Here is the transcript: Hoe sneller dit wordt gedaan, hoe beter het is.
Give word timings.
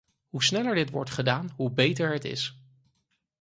Hoe 0.29 0.43
sneller 0.43 0.75
dit 0.75 0.89
wordt 0.89 1.09
gedaan, 1.09 1.49
hoe 1.55 1.71
beter 1.71 2.11
het 2.13 2.25
is. 2.25 2.61